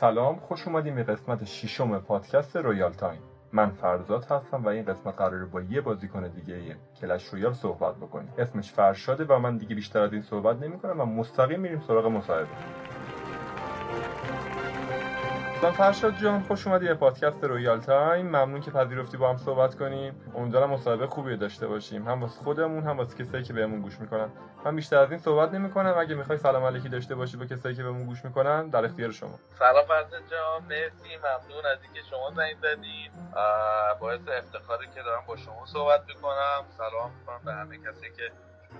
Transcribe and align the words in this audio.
سلام 0.00 0.36
خوش 0.36 0.68
اومدیم 0.68 0.94
به 0.94 1.02
قسمت 1.02 1.44
ششم 1.44 1.98
پادکست 1.98 2.56
رویال 2.56 2.92
تایم. 2.92 3.20
من 3.52 3.70
فرزاد 3.70 4.24
هستم 4.24 4.64
و 4.64 4.68
این 4.68 4.84
قسمت 4.84 5.14
قراره 5.14 5.44
با 5.44 5.60
یه 5.60 5.80
بازیکن 5.80 6.28
دیگه 6.28 6.76
کلش 7.00 7.24
رویال 7.24 7.52
صحبت 7.52 7.96
بکنیم. 7.96 8.32
اسمش 8.38 8.72
فرشاده 8.72 9.24
و 9.24 9.38
من 9.38 9.56
دیگه 9.56 9.74
بیشتر 9.74 10.02
از 10.02 10.12
این 10.12 10.22
صحبت 10.22 10.56
نمی‌کنم 10.56 11.00
و 11.00 11.04
مستقیم 11.04 11.60
میریم 11.60 11.80
سراغ 11.80 12.06
مصاحبه. 12.06 12.48
سلام 15.60 15.72
فرشاد 15.72 16.16
جان 16.16 16.40
خوش 16.40 16.66
اومدی 16.66 16.88
به 16.88 16.94
پادکست 16.94 17.44
رویال 17.44 17.80
تایم. 17.80 18.26
ممنون 18.26 18.60
که 18.60 18.70
پذیرفتی 18.70 19.16
با 19.16 19.30
هم 19.30 19.36
صحبت 19.36 19.74
کنیم. 19.74 20.32
امیدوارم 20.34 20.70
مصاحبه 20.70 21.06
خوبی 21.06 21.36
داشته 21.36 21.66
باشیم. 21.66 22.08
هم 22.08 22.22
واسه 22.22 22.40
خودمون 22.40 22.84
هم 22.84 22.98
واسه 22.98 23.24
کسایی 23.24 23.44
که 23.44 23.52
بهمون 23.52 23.82
گوش 23.82 24.00
می‌کنن. 24.00 24.28
من 24.64 24.76
بیشتر 24.76 24.96
از 24.96 25.10
این 25.10 25.20
صحبت 25.20 25.54
نمی‌کنم. 25.54 25.94
اگه 25.98 26.14
می‌خوای 26.14 26.38
سلام 26.38 26.64
علیکی 26.64 26.88
داشته 26.88 27.14
باشی 27.14 27.36
با 27.36 27.44
کسایی 27.44 27.74
که 27.74 27.82
بهمون 27.82 28.06
گوش 28.06 28.24
می‌کنن 28.24 28.68
در 28.68 28.84
اختیار 28.84 29.10
شما. 29.10 29.38
سلام 29.58 29.84
فرزاد 29.86 30.22
جان. 30.30 30.62
مرسی. 30.68 31.16
ممنون 31.16 31.66
از 31.72 31.78
اینکه 31.82 32.00
شما 32.10 32.30
زنگ 32.36 32.56
زدید 32.62 33.12
باعث 34.00 34.20
افتخاری 34.38 34.86
که 34.94 35.02
دارم 35.02 35.22
با 35.26 35.36
شما 35.36 35.66
صحبت 35.66 36.00
می‌کنم. 36.08 36.64
سلام 36.76 37.10
می‌کنم 37.20 37.40
به 37.44 37.52
همه 37.52 37.78
کسی 37.78 38.06
که 38.16 38.32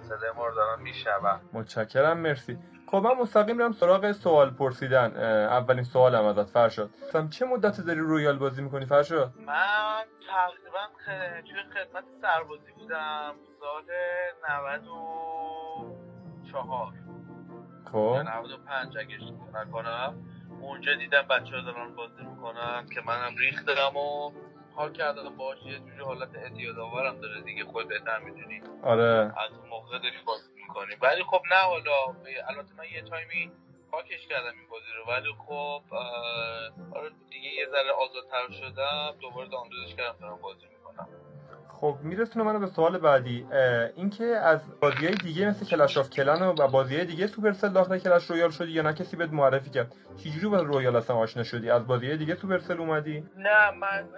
صدای 0.03 0.31
ما 0.37 0.47
رو 0.47 0.55
دارن 0.55 0.83
میشنون. 0.83 1.41
متشکرم. 1.53 2.19
مرسی. 2.19 2.59
خب 2.91 2.97
من 2.97 3.15
مستقیم 3.15 3.57
میرم 3.57 3.73
سراغ 3.73 4.13
سوال 4.13 4.51
پرسیدن. 4.51 5.17
اولین 5.47 5.85
سوالم 5.85 6.25
ازت 6.25 6.51
فرشاد. 6.51 6.91
چه 7.31 7.47
مدت 7.47 7.81
داری 7.81 8.01
رویال 8.01 8.39
بازی 8.39 8.63
می‌کنی 8.63 8.87
فرشاد؟ 8.87 9.33
من 9.47 10.05
تقریبا 10.29 10.79
توی 11.43 11.63
خدمت 11.75 12.05
سربازی 12.23 12.73
بودم. 12.79 13.35
سال 13.61 13.85
94 14.49 16.93
خب. 17.93 18.17
95 18.29 18.99
اگه 18.99 19.15
اشتباه 19.15 19.63
نکنم. 19.63 20.15
اونجا 20.61 20.95
دیدم 20.95 21.23
بچه 21.23 21.57
ها 21.57 21.63
دارن 21.63 21.95
بازی 21.95 22.23
می‌کنن 22.23 22.87
که 22.95 23.01
منم 23.07 23.37
ریختم 23.39 23.97
و 23.97 24.33
حال 24.75 24.93
کردم. 24.93 25.37
باش 25.37 25.63
یه 25.63 25.79
جوری 25.79 26.03
حالت 26.05 26.35
اعتیاد 26.35 26.79
آورم 26.79 27.21
داره 27.21 27.41
دیگه. 27.41 27.65
خود 27.65 27.89
بهتر 27.89 28.19
می‌دونی. 28.19 28.63
آره. 28.83 29.33
از 29.47 29.53
اون 29.59 29.69
موقع 29.69 29.99
داری 29.99 30.17
بازی 30.27 30.58
می‌کنی. 30.69 30.95
ولی 31.03 31.23
خب 31.23 31.43
نه 31.51 31.57
حالا 31.57 31.93
البته 32.49 32.75
من 32.79 32.85
یه 32.95 33.03
تایمی 33.03 33.53
پاکش 33.91 34.27
کردم 34.27 34.59
این 34.59 34.69
بازی 34.71 34.93
رو. 34.97 35.13
ولی 35.13 35.35
خب 35.47 35.83
آره 36.99 37.11
دیگه 37.31 37.49
یه 37.49 37.67
ذره 37.67 37.91
آزادتر 37.93 38.53
شدم. 38.61 39.15
دوباره 39.21 39.49
دانلودش 39.49 39.95
کردم 39.95 40.19
دارم 40.21 40.39
بازی 40.43 40.67
می‌کنم. 40.67 41.09
خب 41.81 41.99
میرسونه 42.03 42.45
منو 42.45 42.59
به 42.59 42.67
سوال 42.67 42.99
بعدی. 42.99 43.47
اینکه 43.97 44.25
از 44.25 44.81
بازی 44.81 45.07
های 45.07 45.15
دیگه 45.15 45.49
مثل 45.49 45.67
کلش 45.67 45.99
آف 45.99 46.11
کلن 46.11 46.43
و 46.43 46.69
بازی 46.69 46.97
های 46.97 47.05
دیگه 47.05 47.27
سوپرسل 47.27 47.69
داخل 47.69 47.99
کلش 47.99 48.31
رویال 48.31 48.51
شدی 48.51 48.71
یا 48.71 48.83
نه؟ 48.83 48.93
کسی 48.93 49.17
بهت 49.17 49.31
معرفی 49.31 49.71
کرد. 49.71 49.95
چجوری 50.17 50.49
با 50.49 50.57
رویال 50.57 50.97
اصلا 50.97 51.17
آشنا 51.17 51.43
شدی؟ 51.43 51.71
از 51.71 51.87
بازی 51.87 52.07
های 52.07 52.17
دیگه 52.17 52.35
سوپرسل 52.35 52.81
اومدی؟ 52.81 53.29
نه 53.37 53.71
من 53.71 54.09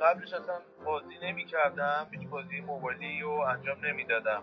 قبلش 0.00 0.32
اصلا 0.32 0.54
بازی 0.84 1.14
نمی 1.22 1.44
کردم 1.44 2.06
هیچ 2.10 2.28
بازی 2.28 2.60
موبایلی 2.60 3.20
رو 3.20 3.30
انجام 3.30 3.86
نمی‌دادم. 3.86 4.42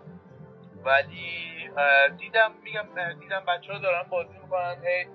ولی 0.84 1.70
دیدم 2.18 2.50
میگم 2.64 2.86
دیدم 3.20 3.42
بچه 3.48 3.72
ها 3.72 3.78
دارن 3.78 4.02
بازی 4.10 4.38
می‌کنن 4.42 4.76
هی 4.84 5.06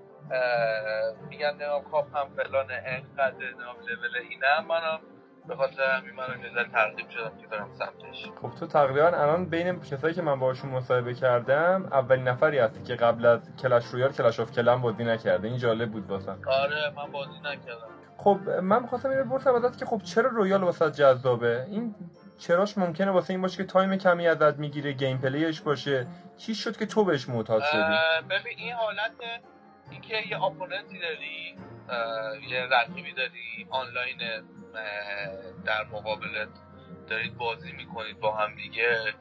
میگن 1.30 1.56
نام 1.56 1.84
کاپ 1.84 2.18
هم 2.18 2.28
فلانه 2.36 2.84
انقدر 2.86 3.36
من 3.60 3.76
level 3.88 4.18
اینم 4.30 4.66
منم 4.68 5.00
به 5.48 5.56
خاطر 5.56 5.84
همین 5.84 6.16
من 6.16 6.24
نظر 6.52 6.64
ترغیب 6.64 7.10
شدم 7.10 7.32
که 7.42 7.48
برم 7.48 7.70
سمتش. 7.74 8.32
خب 8.42 8.60
تو 8.60 8.68
تقریبا 8.68 9.08
الان 9.08 9.46
بین 9.46 9.80
کسایی 9.80 10.14
که 10.14 10.22
من 10.22 10.40
باشون 10.40 10.70
مصاحبه 10.70 11.14
کردم 11.14 11.86
اولین 11.92 12.28
نفری 12.28 12.58
هستی 12.60 12.84
که 12.84 12.96
قبل 12.96 13.26
از 13.26 13.40
کلش 13.62 13.86
رویال 13.86 14.12
کلش 14.12 14.40
آف 14.40 14.52
کلن 14.52 14.82
بازی 14.82 15.04
نکرده. 15.04 15.48
این 15.48 15.58
جالب 15.58 15.92
بود 15.92 16.10
واسم 16.10 16.40
آره 16.48 16.94
من 16.96 17.12
بازی 17.12 17.40
نکردم. 17.40 17.88
خب 18.18 18.38
من 18.50 18.82
می‌خواستم 18.82 19.10
اینو 19.10 19.24
بپرسم 19.24 19.56
ازت 19.56 19.78
که 19.78 19.86
خب 19.86 20.02
چرا 20.04 20.30
رویال 20.30 20.64
واسه 20.64 20.92
جذابه؟ 20.92 21.66
این 21.70 21.96
چراش 22.38 22.78
ممکنه 22.78 23.12
واسه 23.12 23.34
این 23.34 23.42
باشه 23.42 23.58
که 23.58 23.64
time 23.64 23.96
کمی 23.96 24.28
ازت 24.28 24.58
می‌گیره 24.58 24.92
gameplay 24.92 25.18
ش 25.18 25.62
باشه. 25.62 26.08
چی 26.38 26.56
شد 26.56 26.78
که 26.78 26.86
تو 26.86 27.04
بهش 27.04 27.30
معتاد 27.30 27.64
شدی؟ 27.64 27.98
ببین 28.30 28.58
این 28.58 28.74
حالت 28.74 29.12
اینکه 29.92 30.16
یه 30.30 30.44
opponent 30.44 30.94
ی 30.94 31.00
داری 31.00 31.58
یه 32.50 32.68
رقیبی 32.72 33.14
داری 33.14 33.68
آنلاین 33.70 34.18
در 35.66 35.84
مقابلت 35.84 36.50
دارید 37.08 37.38
بازی 37.38 37.72
می‌کنید 37.72 38.20
با 38.20 38.36
هم 38.36 38.56
دیگه 38.56 39.14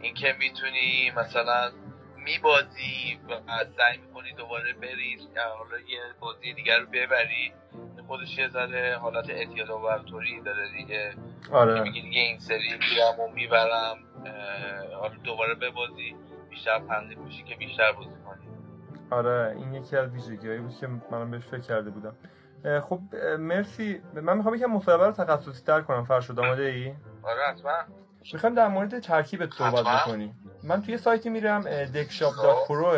اینکه 0.00 0.36
می‌تونی 0.38 1.12
مثلا 1.16 1.72
میبازی 2.16 3.20
و 3.28 3.64
سعی 3.76 3.98
می‌کنی 3.98 4.32
دوباره 4.32 4.72
بری 4.72 5.18
حالا 5.58 5.78
یه 5.78 6.00
بازی 6.20 6.54
دیگر 6.54 6.78
رو 6.78 6.86
ببری. 6.86 7.52
خودش 8.06 8.38
یه 8.38 8.48
ذره 8.48 8.98
حالت 8.98 9.30
اعتیاد 9.30 9.70
آورتوری 9.70 10.40
داره 10.40 10.72
دیگه. 10.72 11.14
آره. 11.52 11.82
میگی 11.82 12.02
دیگه 12.02 12.20
این 12.20 12.38
سری 12.38 12.68
میرم 12.68 13.20
و 13.20 13.34
می‌برم 13.34 13.96
حالا 15.00 15.14
دوباره 15.24 15.54
ببازی 15.54 16.16
بیشتر 16.50 16.78
تنظیم 16.78 17.18
میشی 17.18 17.42
که 17.42 17.54
بیشتر 17.54 17.92
بازی 17.92 18.10
کنی. 18.26 18.46
آره 19.10 19.54
این 19.56 19.74
یکی 19.74 19.96
از 19.96 20.10
ویژگیهایی 20.10 20.60
بود 20.60 20.76
که 20.80 20.88
منم 21.10 21.30
بهش 21.30 21.46
فکر 21.46 21.60
کرده 21.60 21.90
بودم. 21.90 22.16
خب 22.80 23.00
مرسی. 23.38 24.02
من 24.14 24.36
می‌خوام 24.36 24.54
یکم 24.54 24.66
مصاحبه 24.66 25.06
رو 25.06 25.12
تخصصی 25.12 25.64
تر 25.64 25.80
کنم 25.80 26.04
فرشاد 26.04 26.40
آماده 26.40 26.62
ای؟ 26.62 26.92
آره 27.22 27.42
حتما. 27.48 27.72
می‌خوام 28.32 28.54
در 28.54 28.68
مورد 28.68 28.98
ترکیبت 28.98 29.52
صحبت 29.54 29.84
بکنی 29.84 30.34
من 30.66 30.82
توی 30.82 30.98
سایتی 30.98 31.28
میرم 31.28 31.60
deckshop.pro 31.94 32.90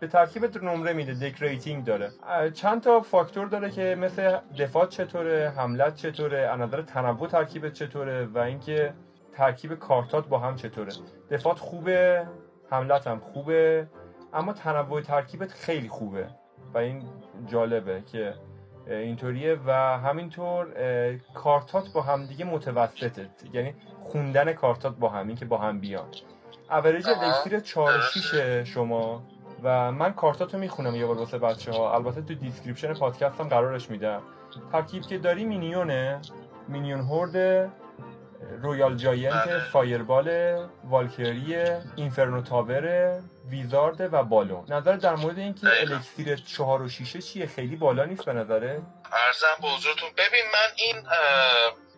به 0.00 0.06
ترکیبت 0.06 0.56
نمره 0.56 0.92
میده 0.92 1.14
deck 1.14 1.42
rating 1.42 1.84
داره. 1.84 2.10
چند 2.54 2.82
تا 2.82 3.00
فاکتور 3.00 3.46
داره 3.46 3.70
که 3.70 3.96
مثل 3.98 4.38
دفاع 4.58 4.86
چطوره 4.86 5.52
حملت 5.56 5.94
چطوره 5.94 6.56
نظر 6.56 6.82
تنوع 6.82 7.28
ترکیبت 7.28 7.72
چطوره 7.72 8.26
و 8.26 8.38
اینکه 8.38 8.92
ترکیب 9.32 9.74
کارتات 9.74 10.28
با 10.28 10.38
هم 10.38 10.56
چطوره. 10.56 10.92
دفاعت 11.30 11.58
خوبه 11.58 12.26
حملت 12.70 13.06
هم 13.06 13.20
خوبه 13.20 13.86
اما 14.32 14.52
تنوع 14.52 15.00
ترکیبت 15.00 15.52
خیلی 15.52 15.88
خوبه 15.88 16.26
و 16.74 16.78
این 16.78 17.02
جالبه 17.46 18.02
که 18.12 18.34
اینطوریه 18.86 19.58
و 19.66 19.72
همینطور 19.98 20.66
کارتات 21.34 21.92
با 21.92 22.02
هم 22.02 22.26
دیگه 22.26 22.44
متوسطه. 22.44 23.30
یعنی 23.52 23.74
خوندن 24.02 24.52
کارتات 24.52 24.96
با 24.96 25.08
هم 25.08 25.26
این 25.26 25.36
که 25.36 25.44
با 25.44 25.58
هم 25.58 25.80
بیان. 25.80 26.08
average 26.70 27.08
elixir 27.08 27.60
4 27.60 28.00
6 28.00 28.34
شما. 28.74 29.22
و 29.62 29.92
من 29.92 30.12
کارتاتو 30.12 30.58
می‌خونم 30.58 30.94
یه 30.94 31.06
بار 31.06 31.18
واسه 31.18 31.38
بچه 31.38 31.72
ها 31.72 31.94
البته 31.94 32.22
تو 32.22 32.34
description 32.34 32.94
پادکست 32.94 33.40
هم 33.40 33.48
قرارش 33.48 33.90
میدم. 33.90 34.22
ترکیب 34.72 35.02
که 35.02 35.18
داری 35.18 35.44
minion 35.44 36.01
ه. 36.01 36.20
minion 36.68 37.00
horde 37.00 37.70
royal 38.62 38.96
giant 38.96 39.58
fireball 39.72 40.28
valkyrie 40.84 41.56
inferno 41.96 42.42
tower 42.42 43.14
wizard 43.50 44.14
و 44.14 44.22
balloon 44.22 44.64
نظر 44.68 44.96
در 44.96 45.14
مورد 45.14 45.38
اینکه 45.38 45.66
elixir 45.80 46.36
چهار 46.36 46.82
و 46.82 46.88
شیشه 46.88 47.22
چیه 47.22 47.46
خیلی 47.46 47.76
بالا 47.76 48.04
نیست 48.04 48.24
به 48.24 48.32
نظره. 48.32 48.82
عرضم 49.26 49.62
به 49.62 49.68
حضورتون. 49.68 50.08
ببین 50.16 50.44
من 50.52 50.68
این 50.76 50.96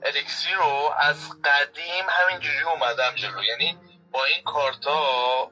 elixir 0.02 0.56
رو 0.56 0.90
از 0.98 1.30
قدیم 1.44 2.04
همینجوری 2.08 2.62
اومدم 2.62 3.14
جلو. 3.14 3.42
یعنی 3.44 3.78
با 4.12 4.24
این 4.24 4.42
کارتا 4.42 5.50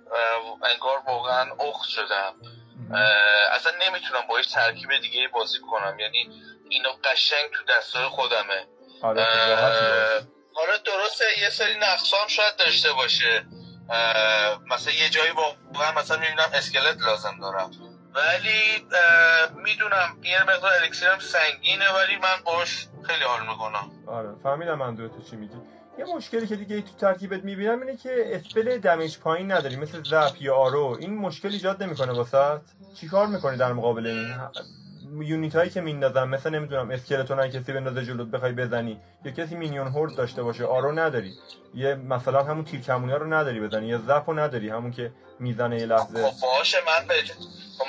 انگار 0.62 1.02
واقعا 1.06 1.50
اخت 1.60 1.88
شدم. 1.88 2.34
اصلا 3.52 3.72
نمی‌تونم 3.86 4.26
با 4.28 4.36
هیچ 4.36 4.54
ترکیب 4.54 5.00
دیگه 5.00 5.28
بازی 5.28 5.58
کنم. 5.70 5.98
یعنی 5.98 6.30
اینو 6.68 6.88
قشنگ 7.04 7.50
تو 7.50 7.64
دستای 7.74 8.04
خودمه. 8.04 8.66
آره 9.02 9.26
حالا 10.54 10.76
درسته 10.76 11.24
یه 11.38 11.50
سری 11.50 11.74
نقصام 11.78 12.28
شاید 12.28 12.56
داشته 12.56 12.92
باشه. 12.92 13.46
مثلا 14.70 14.92
یه 14.92 15.08
جایی 15.08 15.30
واقعا 15.30 15.92
مثلا 15.92 16.16
می‌بینم 16.16 16.50
اسکلت 16.54 16.96
لازم 17.02 17.38
دارم. 17.40 17.70
ولی 18.14 18.86
می‌دونم 19.62 20.16
یه 20.22 20.42
مقدار 20.42 20.72
الکسیرم 20.82 21.18
سنگینه 21.18 21.84
ولی 21.94 22.16
من 22.16 22.44
باش 22.44 22.86
خیلی 23.02 23.24
حال 23.24 23.40
می‌کنم. 23.40 23.90
آره 24.06 24.28
فهمیدم 24.42 24.74
من 24.74 24.96
تو 24.96 25.22
چی 25.30 25.36
میگی. 25.36 25.56
یه 25.98 26.04
مشکلی 26.16 26.46
که 26.46 26.56
دیگه 26.56 26.82
تو 26.82 26.92
ترکیبت 27.00 27.44
می‌بینم 27.44 27.80
اینه 27.80 27.96
که 27.96 28.22
اسپل 28.26 28.78
دمیج 28.78 29.18
پایین 29.18 29.52
نداری 29.52 29.76
مثل 29.76 30.02
زپ 30.02 30.36
یا 30.40 30.54
آرو. 30.54 30.96
این 31.00 31.14
مشکل 31.14 31.48
ایجاد 31.48 31.82
نمی‌کنه 31.82 32.12
واسط. 32.12 32.60
چیکار 32.94 33.26
می‌کنی 33.26 33.56
در 33.56 33.72
مقابل 33.72 34.06
این؟ 34.06 34.34
unit 35.18 35.56
هایی 35.56 35.70
که 35.70 35.80
میندازن 35.80 36.24
مثل 36.24 36.50
نمی‌دونم 36.50 36.90
skeleton 36.90 37.48
کسی 37.48 37.72
بندازه 37.72 38.04
جلوت 38.04 38.28
بخوای 38.28 38.52
بزنی 38.52 39.00
یا 39.24 39.32
کسی 39.32 39.54
minion 39.54 39.88
horde 39.88 40.14
داشته 40.14 40.42
باشه 40.42 40.64
arrow 40.64 40.92
نداری. 40.92 41.32
یه 41.74 41.94
مثلا 41.94 42.42
همون 42.42 42.64
تیر 42.64 42.80
کمونی 42.80 43.12
رو 43.12 43.34
نداری 43.34 43.60
بزنی 43.60 43.86
یا 43.86 43.98
zap 43.98 44.24
رو 44.26 44.38
نداری 44.38 44.68
همون 44.68 44.90
که 44.90 45.12
می‌زنه 45.38 45.78
یه 45.80 45.86
لحظه. 45.86 46.30
خب 46.30 46.46
باشه 46.46 46.78
من 46.86 47.06
به 47.06 47.14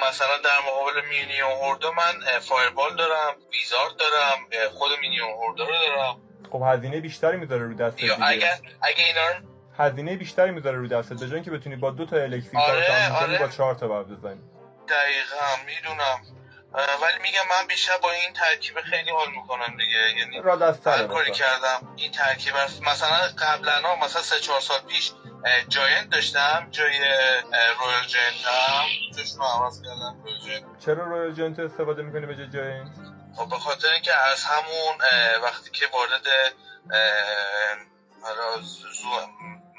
مثلا 0.10 0.38
در 0.44 0.60
مقابل 0.68 1.08
minion 1.10 1.52
horde 1.52 1.86
من 1.86 2.40
fireball 2.40 2.96
دارم 2.96 3.36
wizard 3.54 3.92
دارم 4.00 4.70
خود 4.70 4.92
minion 5.02 5.30
horde 5.30 5.60
رو 5.60 5.66
دارم. 5.66 6.18
خب 6.52 6.64
هزینه 6.66 7.00
بیشتری 7.02 7.38
می‌ذاره 7.38 7.64
رو 7.64 7.74
دست 7.74 8.04
یا 8.04 8.16
اگه 8.16 8.52
اگه 8.82 9.04
اینا 9.06 9.48
هزینه 9.78 10.16
بیشتری 10.16 10.52
می‌ذاره 10.52 10.78
رو 10.78 10.88
دستت 10.88 11.24
به 11.24 11.42
که 11.42 11.52
بتونی 11.52 11.76
با 11.76 11.92
دو 11.92 12.06
تا 12.06 12.16
elixir 12.16 12.56
آره، 12.56 13.14
آره،. 13.16 13.40
با 13.40 13.48
چهار 13.48 13.76
تا 13.76 14.04
بزنی. 14.04 14.42
دقیقا 14.90 15.46
می‌دونم. 15.66 16.41
ولی 16.74 17.20
میگم 17.22 17.48
من 17.50 17.68
بیشتر 17.68 17.98
با 17.98 18.12
این 18.12 18.34
ترکیب 18.34 18.82
خیلی 18.82 19.12
حال 19.12 19.28
می‌کنم 19.32 19.78
دیگه. 19.78 20.20
یعنی 20.20 20.42
را 20.42 20.74
هر 20.86 21.08
کاری 21.08 21.32
کردم 21.32 21.94
این 21.96 22.12
ترکیب 22.12 22.54
مثلا 22.88 23.18
قبلا 23.38 23.96
مثلا 23.96 24.22
سه 24.22 24.40
چهار 24.40 24.60
سال 24.62 24.80
پیش 24.80 25.12
Giant 25.70 26.10
داشتم 26.10 26.68
جای 26.72 26.98
Royal 27.80 28.06
Giant 28.08 28.46
هم. 28.46 28.88
جاشون 29.18 29.42
عوض 29.42 29.82
کردم 29.82 30.24
Royal 30.24 30.62
چرا 30.86 31.04
Royal 31.06 31.34
Giant 31.34 31.60
استفاده 31.60 32.02
می‌کنی 32.02 32.26
به 32.26 32.36
جای 32.36 32.50
Giant؟ 32.50 32.92
خب 33.36 33.50
به 33.50 33.58
خاطر 33.58 33.88
اینکه 33.94 34.12
از 34.32 34.44
همون 34.44 34.96
وقتی 35.44 35.72
که 35.72 35.86
وارد 35.94 36.28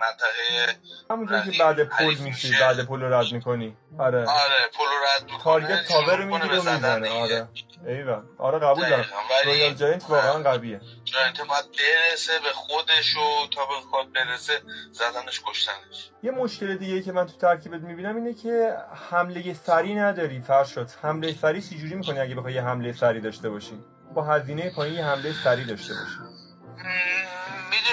منطقه 0.03 0.77
همونجا 1.11 1.41
که 1.41 1.59
بعد 1.59 1.85
پول 1.85 2.15
میشی 2.19 2.53
بعد 2.61 2.87
پول 2.87 3.01
رو 3.03 3.15
رد 3.15 3.33
می‌کنی. 3.33 3.77
آره. 3.99 4.19
آره 4.19 4.69
پول 4.77 4.87
رو 4.87 4.95
رد 5.17 5.23
می‌کنه 5.25 5.43
target 5.43 5.89
tower 5.89 6.17
رو 6.17 6.27
می‌گیره 6.27 6.61
و 6.61 6.73
می‌زنه. 6.73 7.11
آره. 7.11 7.49
ایول 7.87 8.29
آره 8.39 8.59
قبول 8.59 8.89
دارم. 8.89 9.05
Royal 9.45 9.75
Giant 9.75 10.05
واقعا 10.11 10.43
قویه. 10.43 10.81
Giant 11.05 11.41
باید 11.41 11.65
برسه 11.65 12.33
به 12.39 12.53
خودش 12.53 13.17
و 13.17 13.47
تا 13.55 13.67
به 13.67 13.75
خود 13.91 14.13
برسه 14.13 14.61
زدنش 14.93 15.41
کشتنش. 15.47 16.11
یه 16.23 16.31
مشکل 16.31 16.77
دیگه 16.77 17.03
که 17.03 17.13
من 17.13 17.27
تو 17.27 17.33
ترکیبت 17.41 17.81
می‌بینم 17.81 18.17
اینه 18.17 18.35
که 18.35 18.77
حمله 19.11 19.55
سریع 19.55 19.95
نداری 19.95 20.41
فرشاد. 20.41 20.91
حمله 21.03 21.35
سریع 21.35 21.63
چجوری 21.63 21.95
می‌کنی 21.95 22.21
اگه 22.21 22.35
بخوای 22.35 22.55
یه 22.55 22.63
حمله 22.63 22.93
سریع 22.93 23.21
داشته 23.21 23.51
باشی؟ 23.51 23.85
با 24.15 24.23
هزینه 24.25 24.71
پایین 24.71 24.95
یه 24.95 25.05
حمله 25.05 25.33
سریع 25.45 25.65
داشته 25.65 25.95
باشی. 25.95 26.17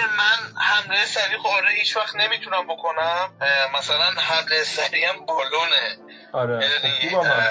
من 0.06 0.60
حمله 0.60 1.04
سریع 1.06 1.38
آره 1.44 1.70
هیچ 1.70 1.96
وقت 1.96 2.16
نمی‌تونم 2.16 2.66
بکنم. 2.66 3.30
مثلا 3.78 4.10
حمله 4.20 4.64
سریع 4.64 5.08
هم 5.08 5.26
بالونه. 5.26 5.96
آره 6.32 6.60
خب 6.60 7.08
خوبم 7.10 7.46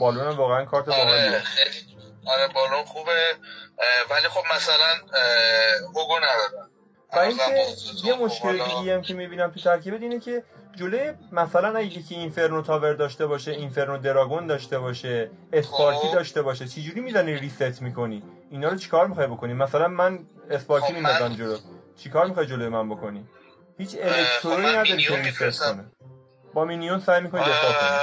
بالون 0.00 0.28
واقعا 0.28 0.64
کارت 0.64 0.88
آره 0.88 1.04
باحالیه. 1.04 1.42
آره 2.26 2.48
بالون 2.54 2.84
خوبه. 2.84 3.36
ولی 4.10 4.28
خب 4.28 4.42
مثلا 4.54 4.94
هوگو 5.94 6.16
ندارم. 6.18 6.70
و 7.12 7.18
اینکه 7.18 7.66
یه 8.04 8.14
مشکل 8.14 8.52
دیگه 8.52 8.94
هم 8.94 9.02
که 9.02 9.14
می‌بینم 9.14 9.50
تو 9.50 9.60
ترکیبت 9.60 10.02
اینه 10.02 10.20
که 10.20 10.42
جلوی 10.76 11.12
مثلا 11.32 11.78
اگه 11.78 12.02
که 12.02 12.14
اینفرنو 12.14 12.62
تاور 12.62 12.92
داشته 12.92 13.26
باشه 13.26 13.50
اینفرنو 13.50 13.98
دراگون 13.98 14.46
داشته 14.46 14.78
باشه 14.78 15.30
اسپارکی 15.52 16.08
خب. 16.08 16.14
داشته 16.14 16.42
باشه 16.42 16.66
چجوری 16.68 17.00
می‌زنی 17.00 17.36
ریست 17.36 17.82
می‌کنی؟ 17.82 18.22
اینا 18.50 18.68
رو 18.68 18.76
چیکار 18.76 19.06
می‌خوای 19.06 19.26
بکنی؟ 19.26 19.52
مثلا 19.52 19.88
من 19.88 20.26
Sparky 20.50 20.86
خب 20.86 20.94
میندازم 20.94 21.34
جلو. 21.34 21.58
چیکار 21.96 22.26
می‌خوای 22.26 22.46
جلوی 22.46 22.68
من 22.68 22.88
بکنی؟ 22.88 23.26
هیچ 23.78 23.90
خب 23.90 24.02
Electro 24.02 24.52
یی 24.52 24.66
نداری 24.66 25.02
که 25.02 25.16
reset 25.16 25.62
کنه. 25.64 25.84
با 26.54 26.64
Minion 26.64 27.00
سعی 27.00 27.20
می‌کنی 27.20 27.40
دفاع 27.40 27.72
کنی. 27.72 27.98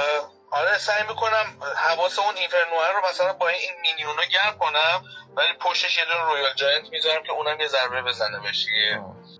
آره 0.50 0.78
سعی 0.78 1.02
می‌کنم 1.08 1.44
حواس 1.76 2.18
اون 2.18 2.36
Inferno 2.36 3.00
رو 3.00 3.08
مثلا 3.10 3.32
با 3.32 3.48
این 3.48 3.70
Minion 3.82 4.16
ا 4.16 4.22
گرم 4.32 4.58
کنم 4.58 5.02
ولی 5.36 5.48
پشتش 5.60 5.98
یه 5.98 6.04
دونه 6.04 6.30
Royal 6.30 6.54
Giant 6.56 6.90
می‌ذارم 6.90 7.22
که 7.22 7.32
اونم 7.32 7.60
یه 7.60 7.66
ضربه 7.66 8.02
بزنه 8.02 8.40
بهش 8.40 8.66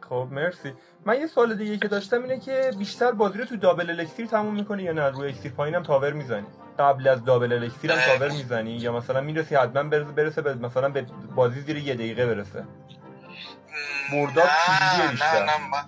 خب 0.09 0.29
مرسی. 0.31 0.75
من 1.05 1.21
یه 1.21 1.27
سوال 1.27 1.55
دیگه 1.55 1.77
که 1.77 1.89
داشتم 1.89 2.23
اینه 2.23 2.41
که 2.41 2.71
بیشتر 2.79 3.13
بازی 3.13 3.39
رو 3.39 3.45
تو 3.45 3.57
double 3.57 3.91
elixir 3.91 4.27
تموم 4.27 4.55
می‌کنی 4.55 4.83
یا 4.83 4.93
نه؟ 4.93 5.09
روی 5.09 5.29
اکسیر 5.29 5.53
پایینم 5.53 5.83
tower 5.83 6.13
می‌زنی. 6.13 6.47
قبل 6.79 7.09
از 7.09 7.25
دابل 7.25 7.53
الکتیر 7.53 7.93
هم 7.93 8.01
تاور 8.01 8.31
می‌زنی؟ 8.31 8.71
یا 8.71 8.93
مثلا 8.93 9.21
می‌رسی 9.21 9.57
حتما 9.57 9.83
برسه, 9.83 10.13
برسه 10.13 10.43
به 10.43 10.55
مثلا 10.55 10.89
به 10.89 11.03
بازی 11.37 11.61
زیر 11.61 11.77
یه 11.77 11.95
دقیقه 11.95 12.27
برسه. 12.27 12.65
مرداد 14.13 14.51
چجوریه 14.67 15.11
بیشتر 15.11 15.33
نه 15.33 15.41
نه 15.41 15.57
من 15.57 15.85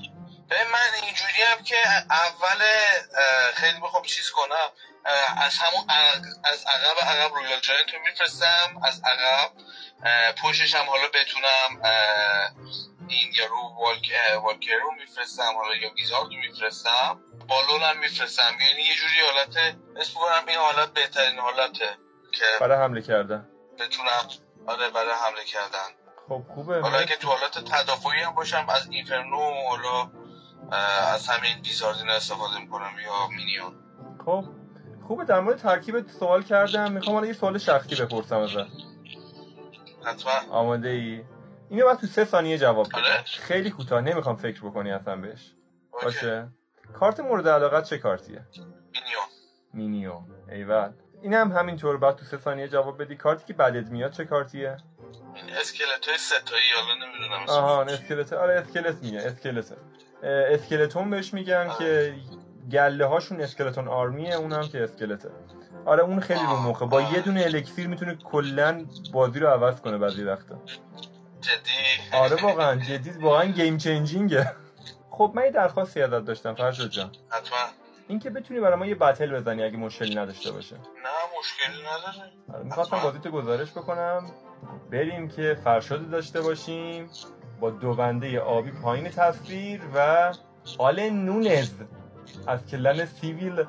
من 0.73 0.91
اینجوری 1.03 1.43
هم 1.56 1.65
که 1.65 1.77
اول 2.11 2.65
خیلی 3.55 3.81
بخوام 3.81 4.03
چیز 4.03 4.31
کنم. 4.31 4.69
از 5.43 5.59
همون 5.59 5.85
از 6.44 6.65
عقب 6.67 7.09
عقب 7.09 7.35
رویال 7.35 7.61
جاینت 7.61 7.94
رو 7.94 8.00
میفرستم 8.11 8.81
از 8.85 9.00
عقب 9.05 9.50
پشتش 10.43 10.75
هم 10.75 10.87
حالا 10.87 11.09
بتونم 11.15 11.82
این 13.08 13.32
یارو 13.38 13.75
والک 13.81 14.12
والکر 14.44 14.79
رو 14.82 14.91
میفرستم 15.00 15.53
حالا 15.56 15.75
یا 15.75 15.91
ویزارد 15.94 16.26
رو 16.26 16.37
میفرستم 16.37 17.20
بالون 17.49 17.82
هم 17.82 17.99
میفرستم. 18.00 18.53
یعنی 18.61 18.82
یه 18.82 18.94
جوری 18.94 19.20
حالت 19.32 19.76
اسم 19.97 20.19
این 20.49 20.58
حالت 20.58 20.93
بهترین 20.93 21.38
حالته 21.38 21.99
که 22.32 22.44
برای 22.61 22.79
حمله 22.79 23.03
کردن. 23.03 23.49
بتونم 23.79 24.29
آره 24.67 24.91
برای 24.91 25.14
حمله 25.26 25.44
کردن. 25.44 25.88
خب 26.29 26.43
خوبه. 26.55 26.81
حالا 26.81 27.05
که 27.05 27.17
تو 27.17 27.29
حالت 27.29 27.58
تدافعی 27.58 28.20
هم 28.20 28.35
باشم 28.35 28.67
از 28.69 28.88
اینفرنو 28.91 29.55
حالا 29.69 30.11
از 31.14 31.29
همین 31.29 31.61
ویزاردین 31.64 32.11
استفاده 32.11 32.61
می‌کنم 32.61 32.93
یا 33.05 33.29
مینیون. 33.29 33.75
خب 34.25 34.44
خوبه. 35.06 35.25
در 35.25 35.41
مورد 35.41 35.58
ترکیب 35.58 36.08
سوال 36.08 36.43
کردم. 36.43 36.93
می‌خوام 36.93 37.14
حالا 37.17 37.26
یه 37.26 37.32
سوال 37.32 37.58
شخصی 37.58 37.94
بپرسم 37.94 38.38
ازت. 38.38 38.56
حتما. 40.06 40.53
آماده 40.53 40.88
ای 40.88 41.25
اینو 41.71 41.85
باید 41.85 41.99
تو 41.99 42.07
سه 42.07 42.25
ثانیه 42.25 42.59
جواب 42.59 42.89
بدی 42.89 43.01
آره. 43.01 43.23
خیلی 43.25 43.71
کوتاه 43.71 44.01
نمی‌خوام 44.01 44.37
فکر 44.37 44.61
بکنی 44.61 44.91
اصلا 44.93 45.17
بهش. 45.17 45.53
باشه. 46.03 46.49
کارت 46.95 47.21
مورد 47.21 47.49
علاقت 47.49 47.85
چه 47.85 47.99
کارتیه؟ 47.99 48.47
Minion 48.94 49.19
Minion 49.75 50.20
ایول. 50.51 50.93
این 51.23 51.35
هم 51.35 51.53
همینطور. 51.53 51.97
بعد 51.97 52.17
تو 52.17 52.25
سه 52.25 52.39
ثانیه 52.39 52.69
جواب 52.69 53.03
بدی. 53.03 53.17
کارتی 53.17 53.45
که 53.47 53.53
بعدت 53.53 53.91
میاد 53.91 54.13
چه 54.13 54.25
کارتیه؟ 54.25 54.77
این 55.35 55.45
اسکلت 55.61 56.09
های 56.09 56.19
سه 56.19 56.36
تایی 56.36 56.62
حالا 56.77 57.07
نمی‌دونم 57.07 57.45
آها 57.49 57.83
اسکلت. 57.83 58.33
آره 58.33 58.55
اسکلت 58.55 58.97
میگه 59.03 59.19
اسکلت 59.19 59.73
Skeleton 60.23 61.11
بهش 61.11 61.35
میگن 61.35 61.67
آه. 61.67 61.79
که 61.79 62.15
گله 62.71 63.07
هاشون 63.07 63.41
Skeleton 63.41 63.88
Army 63.88 64.25
ه 64.25 64.35
اونم 64.35 64.69
که 64.69 64.85
اسکلته. 64.85 65.31
آره 65.85 66.03
اون 66.03 66.21
خیلی 66.21 66.41
رو 66.41 66.57
مخه. 66.57 66.87
با 66.87 67.03
یه 67.03 67.21
دونه 67.21 67.43
elixir 67.44 67.87
می‌تونه 67.87 68.15
کلا 68.15 68.87
بازی 69.13 69.41
رو 69.41 69.49
عوض 69.49 69.81
کنه 69.81 69.99
بعضی 69.99 70.25
وقتا. 70.25 70.63
جدی. 71.46 72.16
آره 72.16 72.43
واقعا. 72.43 72.76
جدی 72.76 73.10
واقعا 73.10 73.44
game 73.44 73.76
changing 73.76 74.44
ه 74.44 74.53
خب 75.10 75.32
من 75.34 75.44
یه 75.44 75.50
درخواستی 75.50 76.02
ازت 76.02 76.25
داشتم 76.25 76.54
فرشاد 76.54 76.88
جان. 76.88 77.10
حتما. 77.31 77.58
اینکه 78.08 78.31
بتونی 78.31 78.60
برای 78.60 78.76
ما 78.76 78.87
یه 78.87 78.94
battle 78.94 79.41
بزنی 79.40 79.62
اگه 79.62 79.76
مشکلی 79.76 80.14
نداشته 80.14 80.52
باشه. 80.52 80.76
نه 80.76 80.81
مشکلی 81.38 81.82
نداره. 81.82 82.32
آره 82.54 82.64
می‌خواستم 82.64 83.00
بازیتو 83.03 83.31
گزارش 83.31 83.70
بکنم. 83.70 84.31
بریم 84.90 85.28
که 85.28 85.58
فرشاد 85.64 86.10
داشته 86.10 86.40
باشیم. 86.40 87.10
با 87.60 87.70
دو 87.70 87.94
بنده 87.94 88.40
آبی 88.40 88.70
پایین 88.70 89.08
تصویر 89.08 89.81
و 89.94 90.32
آل 90.78 91.00
نونز 91.00 91.70
از 92.46 92.67
clan 92.67 93.06
سیویل 93.06 93.65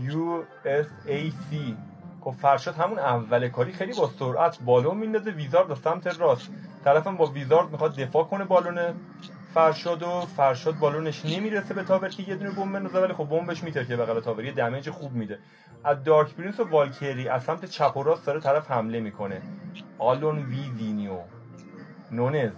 یو 0.00 0.44
اس 0.64 0.86
ای 1.06 1.32
سی. 1.50 1.76
خب 2.20 2.34
فرشاد 2.42 2.74
همون 2.74 2.98
اول 2.98 3.48
کاری 3.48 3.72
خیلی 3.72 3.92
با 3.92 4.10
سرعت 4.18 4.58
Balloon 4.62 4.96
میندازه. 4.96 5.30
Wizard 5.30 5.68
به 5.68 5.74
سمت 5.74 6.06
راست. 6.06 6.50
طرفم 6.84 7.16
با 7.16 7.26
Wizard 7.26 7.70
می‌خواد 7.70 7.96
دفاع 7.96 8.24
کنه 8.24 8.44
Balloon 8.44 8.94
فرشاد 9.54 10.02
و 10.02 10.20
فرشاد 10.20 10.78
Balloon 10.78 11.14
ش 11.14 11.24
نمی‌رسه 11.24 11.74
به 11.74 11.82
tower 11.82 12.08
که 12.08 12.22
یه 12.22 12.34
دونه 12.34 12.50
بمب 12.50 12.72
بندازه 12.72 12.98
ولی 12.98 13.12
خب 13.12 13.24
بمبش 13.24 13.62
میترکه 13.62 13.96
بغل 13.96 14.20
تاور 14.20 14.44
یه 14.44 14.52
damage 14.52 14.90
خوب 14.90 15.12
میده. 15.12 15.38
از 15.84 16.04
Dark 16.04 16.34
Prince 16.34 16.60
و 16.60 16.64
Valkyrie 16.64 17.28
از 17.28 17.42
سمت 17.42 17.64
چپ 17.64 17.96
و 17.96 18.02
راست 18.02 18.26
داره 18.26 18.40
طرف 18.40 18.70
حمله 18.70 19.00
می‌کنه. 19.00 19.42
آلون 19.98 20.38
وی 20.38 20.70
وینیو 20.70 21.18
نونز. 22.10 22.54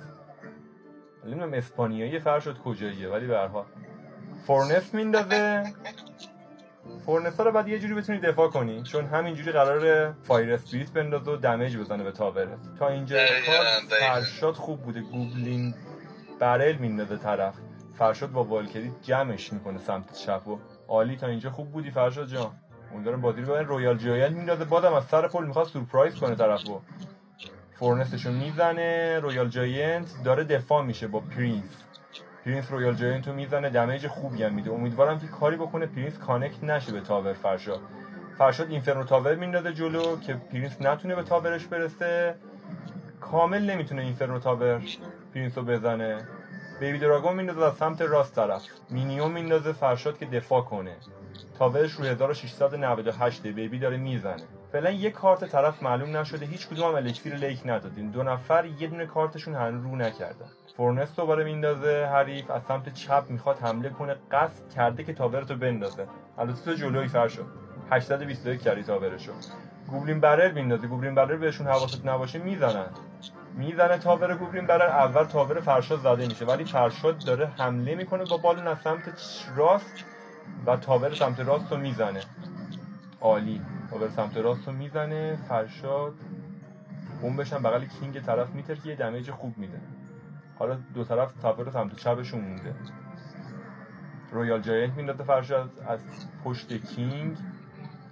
نمی‌دونم 1.24 1.52
اسپانیایی 1.52 2.18
فرشاد 2.18 2.58
کجاییه 2.58 3.08
ولی 3.08 3.26
به 3.26 3.48
Furnace 4.46 4.94
میندازه. 4.94 5.62
Furnace 7.06 7.38
ا 7.38 7.42
رو 7.42 7.52
باید 7.52 7.68
یه 7.68 7.78
جوری 7.78 7.94
بتونی 7.94 8.18
دفاع 8.18 8.48
کنی 8.48 8.82
چون 8.82 9.04
همینجوری 9.04 9.52
قرار 9.52 10.12
Fire 10.22 10.52
Spirit 10.52 10.90
بندازه 10.90 11.30
و 11.30 11.36
damage 11.36 11.76
بزنه 11.76 12.04
به 12.04 12.12
تاورت 12.12 12.58
تا 12.78 12.88
اینجا 12.88 13.18
فرشاد 14.00 14.54
خوب 14.54 14.82
بوده. 14.82 15.00
Goblin 15.00 15.74
Barrel 16.38 16.76
میندازه 16.76 17.16
طرف. 17.16 17.54
فرشاد 17.98 18.32
با 18.32 18.44
Valkyrie 18.44 18.92
جمعش 19.02 19.52
می‌کنه 19.52 19.78
سمت 19.78 20.12
چپ 20.12 20.48
و 20.48 20.58
عالی 20.88 21.16
تا 21.16 21.26
اینجا 21.26 21.50
خوب 21.50 21.70
بودی 21.72 21.90
فرشاد 21.90 22.28
جان. 22.28 22.50
امیدوارم 22.94 23.20
بازی 23.20 23.42
رو 23.42 23.54
ببین 23.54 23.66
رویال 23.66 23.98
جایل 23.98 24.32
میندازه. 24.32 24.64
بازم 24.64 24.92
از 24.92 25.04
سر 25.04 25.28
پل 25.28 25.44
می‌خواد 25.44 25.66
سورپرایز 25.66 26.14
کنه 26.14 26.34
طرفو 26.34 26.80
Furnace 27.78 28.16
شو 28.16 28.32
می‌زنه. 28.32 29.18
Royal 29.22 29.48
Giant 29.48 30.06
داره 30.24 30.44
دفاع 30.44 30.84
میشه 30.84 31.06
با 31.06 31.20
Prince. 31.20 31.84
Prince 32.46 32.70
Royal 32.70 32.94
Giant 32.94 33.26
و 33.26 33.32
می‌زنه 33.32 33.70
damage 33.70 34.06
خوبی 34.06 34.42
هم 34.42 34.54
میده. 34.54 34.70
امیدوارم 34.70 35.18
که 35.18 35.26
کاری 35.26 35.56
بکنه 35.56 35.86
Prince 35.86 36.18
connect 36.18 36.64
نشه 36.64 36.92
به 36.92 37.00
tower 37.00 37.32
فرشاد 37.32 37.80
فرشاد 38.38 38.70
Inferno 38.70 39.04
Tower 39.04 39.34
میندازه 39.34 39.72
جلو 39.72 40.20
که 40.20 40.34
Prince 40.34 40.80
نتونه 40.80 41.14
به 41.14 41.22
tower 41.22 41.53
ش 41.53 41.66
برسه. 41.66 42.34
کامل 43.20 43.70
نمی‌تونه 43.70 44.02
Inferno 44.02 44.38
Tower 44.38 44.82
Prince 45.34 45.58
رو 45.58 45.64
بزنه. 45.64 46.18
Baby 46.80 46.98
Dragon 46.98 47.34
میندازه 47.34 47.64
از 47.64 47.76
سمت 47.76 48.02
راست 48.02 48.34
طرف. 48.34 48.62
Minion 48.90 49.32
میندازه 49.32 49.72
فرشاد 49.72 50.18
که 50.18 50.26
دفاع 50.26 50.62
کنه. 50.62 50.96
tower 51.58 51.82
ش 51.82 51.92
رو 51.92 52.04
1698 52.04 53.46
Baby 53.46 53.78
داره 53.78 53.96
می‌زنه. 53.96 54.42
فعلا 54.76 54.90
یه 54.90 55.10
کارت 55.10 55.44
طرف 55.44 55.82
معلوم 55.82 56.16
نشده 56.16 56.46
هیچ 56.46 56.68
کدوم 56.68 56.88
هم 56.88 56.94
elixir 56.94 57.34
leak 57.34 57.60
ندادین. 57.64 58.10
دو 58.10 58.22
نفر 58.22 58.64
یه 58.64 58.88
دونه 58.88 59.06
کارتشون 59.06 59.54
هنوز 59.54 59.82
رو 59.82 59.96
نکردن. 59.96 60.46
Furnace 60.76 61.16
دوباره 61.16 61.44
میندازه 61.44 62.08
حریف 62.12 62.50
از 62.50 62.62
سمت 62.68 62.94
چپ 62.94 63.24
می‌خواد 63.28 63.58
حمله 63.58 63.90
کنه 63.90 64.16
قصد 64.32 64.68
کرده 64.76 65.04
که 65.04 65.12
tower 65.12 65.43
تو 65.43 65.56
بندازه. 65.56 66.06
البته 66.38 66.64
تو 66.64 66.74
جلوی 66.74 67.08
فرشاد. 67.08 67.46
821 67.90 68.62
کردی 68.62 68.82
tower 68.82 69.13
شو 69.13 69.32
Goblin 69.88 70.20
Barrel 70.20 70.52
میندازه. 70.52 70.86
Goblin 70.86 71.14
Barrel 71.14 71.36
بهشون 71.36 71.66
حواست 71.66 72.06
نباشه 72.06 72.38
می‌زنن. 72.38 72.88
می‌زنه 73.54 73.98
tower 73.98 74.34
Goblin 74.36 74.66
Barrel 74.66 74.86
اول 74.86 75.24
tower 75.24 75.60
فرشاد 75.60 76.00
زده 76.00 76.26
میشه. 76.26 76.44
ولی 76.44 76.64
فرشاد 76.64 77.18
داره 77.18 77.46
حمله 77.46 77.94
می‌کنه 77.94 78.24
با 78.24 78.36
Balloon 78.36 78.68
از 78.68 78.78
سمت 78.84 79.02
راست 79.56 80.04
و 80.66 80.76
tower 80.76 81.14
سمت 81.14 81.40
راست 81.40 81.72
رو 81.72 81.78
می‌زنه. 81.78 82.20
عالی. 83.20 83.60
tower 83.90 84.08
سمت 84.08 84.36
راست 84.36 84.68
رو 84.68 84.74
می‌زنه 84.74 85.38
فرشاد 85.48 86.14
بمبش 87.22 87.52
هم 87.52 87.62
بغل 87.62 87.84
King 87.84 88.20
طرف 88.20 88.50
می‌ترکه 88.50 88.88
یه 88.88 88.96
damage 88.96 89.30
خوب 89.30 89.58
میده. 89.58 89.80
حالا 90.58 90.78
دو 90.94 91.04
طرف 91.04 91.32
tower 91.42 91.70
سمت 91.70 91.96
چپشون 91.96 92.40
مونده. 92.40 92.74
Royal 94.32 94.60
Giant 94.60 94.96
میندازه 94.96 95.24
فرشاد 95.24 95.70
از 95.88 96.00
پشت 96.44 96.72
King. 96.72 97.36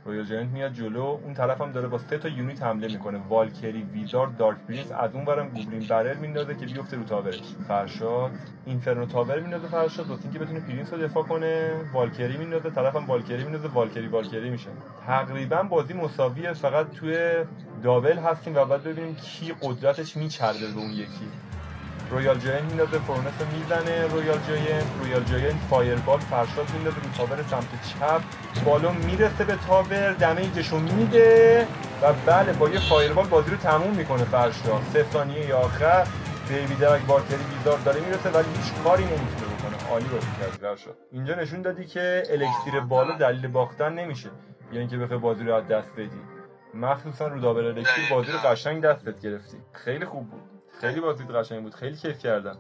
Royal 0.05 0.25
Giant 0.25 0.51
میاد 0.51 0.73
جلو 0.73 1.03
اون 1.03 1.35
طرف 1.35 1.61
هم 1.61 1.73
داره 1.73 1.89
با 1.89 1.99
سه 1.99 2.19
تا 2.19 2.29
unit 2.29 2.63
حمله 2.63 2.89
می‌کنه. 2.89 3.19
Valkyrie 3.29 3.83
Wizard 3.83 4.27
Dark 4.27 4.59
Prince 4.69 4.93
از 4.93 5.11
اون 5.15 5.25
برم 5.25 5.49
Goblin 5.49 5.89
Barrel 5.89 6.15
میندازه 6.15 6.55
که 6.55 6.67
بیفته 6.67 6.97
رو 6.97 7.05
tower 7.05 7.32
ش 7.32 7.43
فرشاد 7.69 8.31
Inferno 8.67 9.07
Tower 9.07 9.41
میندازه 9.41 9.67
فرشاد 9.67 10.09
واسه 10.09 10.23
اینکه 10.23 10.39
بتونه 10.39 10.61
Prince 10.61 10.93
رو 10.93 10.99
دفاع 10.99 11.23
کنه. 11.23 11.71
Valkyrie 11.93 12.37
میندازه 12.37 12.71
طرفم 12.71 13.07
Valkyrie 13.07 13.45
میندازه 13.45 13.69
Valkyrie 13.69 14.07
Valkyrie 14.07 14.51
میشه. 14.51 14.71
تقریبا 15.07 15.63
بازی 15.63 15.95
مساویه 15.95 16.53
فقط 16.53 16.91
توی 16.91 17.35
double 17.83 18.19
هستیم 18.19 18.57
و 18.57 18.65
بعد 18.65 18.83
ببینیم 18.83 19.15
کی 19.15 19.55
قدرتش 19.63 20.17
می‌چربه 20.17 20.67
به 20.67 20.81
اون 20.81 20.91
یکی. 20.91 21.29
Royal 22.11 22.39
Giant 22.39 22.65
میندازه 22.65 22.97
رو 22.97 23.47
می‌زنه 23.59 24.07
Royal 24.07 24.39
Giant 24.49 24.83
Royal 25.01 25.25
Giant 25.25 25.59
Fireball 25.71 26.19
فرشاد 26.19 26.71
میندازه 26.75 26.97
رو 26.97 27.11
tower 27.17 27.43
سمت 27.43 27.83
چپ 27.83 28.21
بالون 28.65 28.97
می‌رسه 28.97 29.45
به 29.45 29.57
تاور 29.67 30.13
دمیجش 30.13 30.69
رو 30.69 30.79
میده 30.79 31.67
و 32.03 32.13
بله 32.27 32.53
با 32.53 32.69
یه 32.69 32.81
فایربال 32.89 33.27
بازی 33.27 33.51
رو 33.51 33.57
تموم 33.57 33.95
می‌کنه 33.95 34.25
فرشاد. 34.25 34.83
سه 34.93 35.05
ثانیه 35.13 35.55
آخر 35.55 36.07
بیبی 36.49 36.75
درک 36.75 37.03
بارتری 37.03 37.45
بیزار 37.59 37.79
داره 37.79 38.01
می‌رسه 38.01 38.31
ولی 38.31 38.49
هیچ 38.57 38.73
کاری 38.85 39.05
نمی‌تونه 39.05 39.55
بکنه. 39.59 39.91
عالی 39.91 40.05
بازی 40.05 40.27
کردی 40.41 40.59
فرشاد. 40.59 40.97
اینجا 41.13 41.35
نشون 41.35 41.63
دادی 41.63 41.87
که 41.87 42.23
الکتریر 42.31 42.81
بالا 42.81 43.17
دلیل 43.17 43.47
باختن 43.47 43.93
نمیشه. 43.93 44.29
یعنی 44.67 44.79
اینکه 44.79 44.97
بخوای 44.97 45.19
بازی 45.19 45.45
رو 45.45 45.55
از 45.55 45.69
دست 45.69 45.93
بدی. 45.93 46.21
مخصوصا 46.75 47.29
رو 47.29 47.41
دابل 47.41 47.67
الکتریر 47.67 48.11
بازی 48.11 48.33
رو 48.33 48.39
قشنگ 48.39 48.83
دستت 48.83 49.21
گرفتی. 49.21 49.57
خیلی 49.73 50.05
خوب 50.05 50.31
بود. 50.31 50.43
خیلی 50.81 51.01
بازی 51.01 51.25
قشنگ 51.25 51.63
بود. 51.63 51.75
خیلی 51.75 51.97
کیف 51.97 52.19
کردم. 52.19 52.59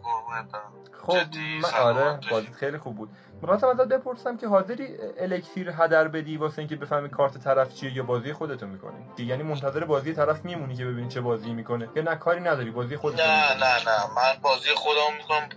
خب 1.06 1.16
من 1.62 1.70
آره 1.80 2.20
بازی 2.30 2.52
خیلی 2.52 2.78
خوب 2.78 2.96
بود. 2.96 3.08
می‌خواستم 3.42 3.66
ازت 3.66 3.88
بپرسم 3.88 4.36
که 4.36 4.48
حاضری 4.48 4.96
الکسیر 5.18 5.70
هدر 5.70 6.08
بدی 6.08 6.36
واسه 6.36 6.58
اینکه 6.58 6.76
بفهمی 6.76 7.08
کارت 7.08 7.38
طرف 7.38 7.74
چیه 7.74 7.96
یا 7.96 8.02
بازی 8.02 8.32
خودتو 8.32 8.66
می‌کنی؟ 8.66 9.06
یعنی 9.18 9.42
منتظر 9.42 9.84
بازی 9.84 10.12
طرف 10.12 10.44
میمونی 10.44 10.74
که 10.74 10.84
ببینی 10.84 11.08
چه 11.08 11.20
بازی 11.20 11.52
می‌کنه 11.52 11.88
یا 11.94 12.02
نه؟ 12.02 12.14
کاری 12.14 12.40
نداری 12.40 12.70
بازی 12.70 12.96
خودت 12.96 13.20
نه 13.20 13.54
نه 13.54 13.84
نه. 13.84 14.14
من 14.16 14.40
بازی 14.42 14.68
خودم 14.74 15.16
می‌کنم 15.18 15.48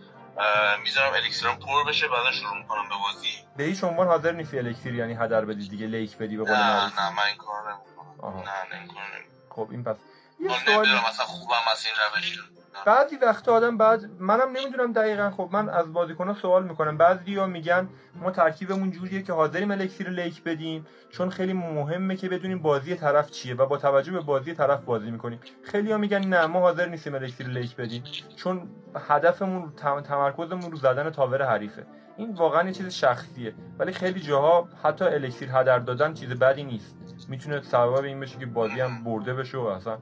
می‌ذارم 0.84 1.14
الکسیرم 1.14 1.60
پر 1.60 1.84
بشه 1.90 2.08
بعدا 2.08 2.32
شروع 2.32 2.58
می‌کنم 2.58 2.90
به 2.90 2.96
بازی. 3.04 3.28
به 3.58 3.64
هیچ 3.64 3.84
عنوان 3.84 4.08
حاضر 4.08 4.32
نیستی 4.32 4.58
الکسیر 4.60 4.96
یعنی 4.96 5.14
هدر 5.14 5.46
بدی 5.46 5.68
دیگه 5.68 5.88
لیک 5.88 6.18
بدی 6.18 6.38
به 6.38 6.44
قول 6.44 6.54
نه 6.54 6.84
نه 6.84 7.16
من 7.16 7.24
این 7.28 7.38
کار 7.38 7.62
نمی‌کنم. 7.74 8.44
نه 8.44 8.78
نمی‌کنم. 8.78 9.02
خب 9.50 9.68
این 9.72 9.84
پس. 9.84 9.96
یه 10.40 10.50
سوال 10.66 10.86
مثلا 10.86 11.26
خوبم 11.26 11.56
از 11.72 11.86
این 11.86 11.96
روش 11.96 12.40
بعضی 12.86 13.16
وقتا 13.16 13.54
آدم 13.54 13.78
بعد 13.78 14.06
منم 14.20 14.52
نمی‌دونم 14.52 14.94
دقیقا. 14.94 15.32
خب 15.38 15.50
من 15.52 15.70
از 15.70 15.94
بازیکن‌ها 15.94 16.34
سوال 16.34 16.64
می‌کنم. 16.64 16.98
بعضی 16.98 17.46
میگن 17.46 17.90
ما 18.16 18.32
ترکیبمون 18.32 18.92
جوریه 18.92 19.22
که 19.22 19.34
حاضریم 19.34 19.72
elixir 19.72 20.10
leak 20.10 20.44
بدیم 20.44 20.86
چون 21.10 21.30
خیلی 21.30 21.54
مهمه 21.54 22.16
که 22.16 22.30
بدونیم 22.30 22.62
بازی 22.62 22.96
طرف 22.96 23.32
چیه 23.32 23.56
و 23.56 23.66
با 23.66 23.78
توجه 23.78 24.12
به 24.12 24.20
بازی 24.20 24.54
طرف 24.54 24.82
بازی 24.82 25.12
می‌کنیم. 25.12 25.40
خیلی 25.64 25.92
ها 25.92 25.98
میگن 25.98 26.26
نه 26.26 26.46
ما 26.46 26.60
حاضر 26.60 26.86
نیستیم 26.86 27.16
elixir 27.16 27.48
leak 27.48 27.76
بدیم 27.76 28.04
چون 28.36 28.70
هدفمون 29.10 29.72
تمرکزمون 30.04 30.72
رو 30.72 30.78
زدن 30.78 31.10
tower 31.10 31.46
حریفه. 31.46 31.86
این 32.18 32.34
واقعا 32.34 32.68
یه 32.68 32.74
چیز 32.74 32.94
شخصیه. 32.94 33.54
ولی 33.80 33.94
خیلی 33.94 34.20
جاها 34.20 34.68
حتی 34.84 35.06
elixir 35.06 35.50
هدر 35.52 35.80
دادن 35.80 36.14
چیز 36.14 36.30
بدی 36.30 36.64
نیست. 36.64 36.96
می‌تونه 37.30 37.62
سبب 37.62 37.94
این 37.94 38.20
بشه 38.20 38.40
که 38.40 38.46
بازی 38.46 38.82
هم 38.82 39.04
برده 39.04 39.34
بشه 39.34 39.58
و 39.58 39.66
اصلا 39.66 39.98